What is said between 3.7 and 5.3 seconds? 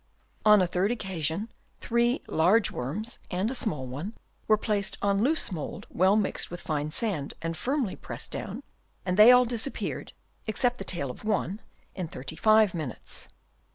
one were placed on